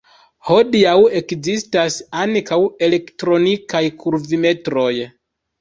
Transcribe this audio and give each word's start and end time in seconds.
Hodiaŭ 0.47 0.93
ekzistas 1.19 1.99
ankaŭ 2.23 2.59
elektronikaj 2.87 3.85
kurvimetroj. 4.03 4.91